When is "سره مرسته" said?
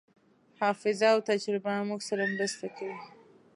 2.09-2.65